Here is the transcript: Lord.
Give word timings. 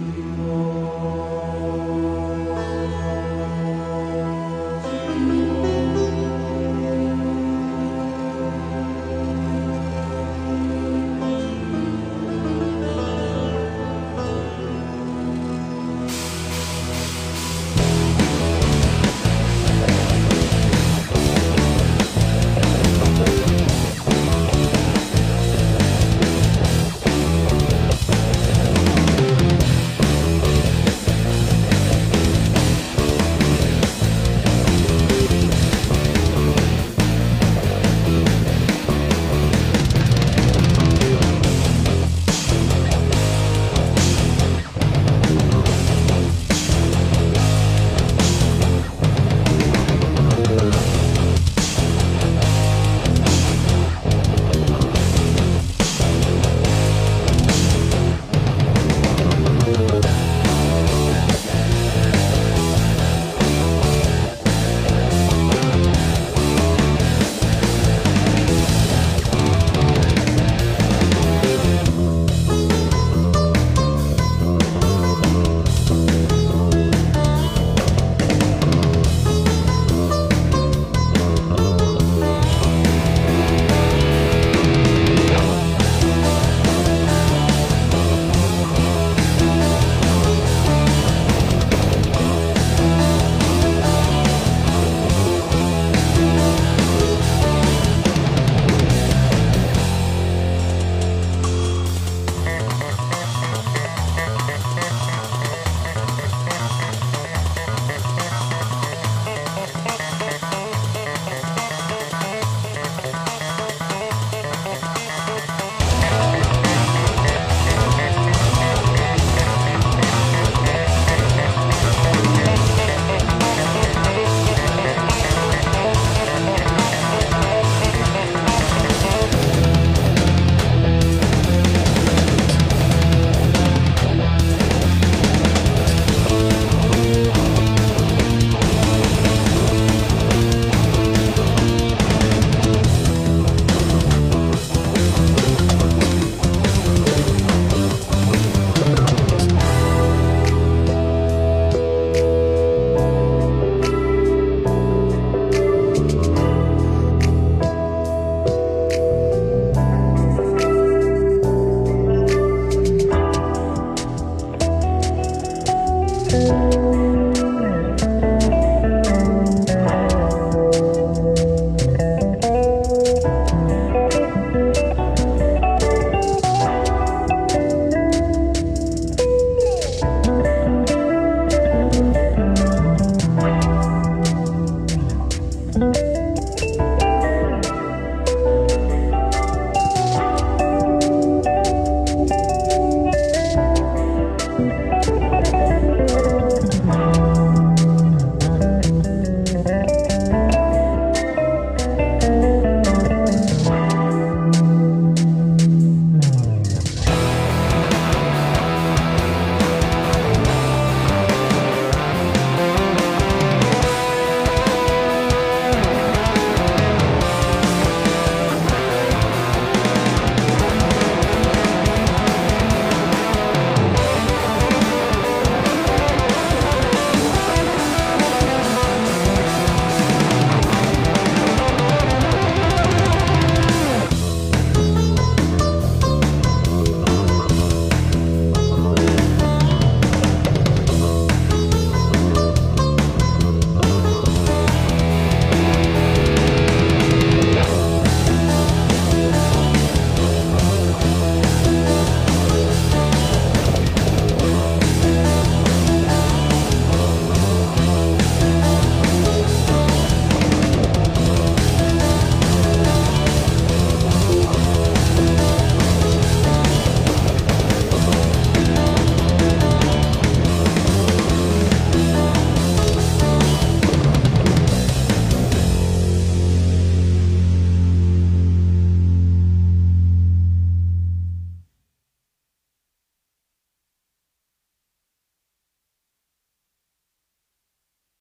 Lord. 0.00 0.69